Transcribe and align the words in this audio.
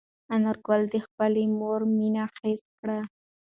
انارګل 0.33 0.81
د 0.93 0.95
خپلې 1.05 1.43
مور 1.59 1.79
مینه 1.97 2.23
حس 2.39 2.63
کړه. 2.79 2.99